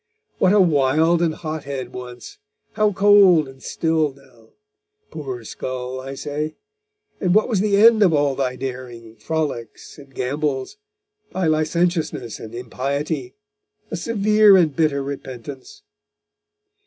[0.39, 2.39] What a wild and hot head once
[2.71, 4.49] how cold and still now;
[5.11, 6.55] poor skull, I say:
[7.19, 10.77] and what was the end of all thy daring, frolics and gambols
[11.33, 13.35] thy licentiousness and impiety
[13.91, 15.83] a severe and bitter repentance.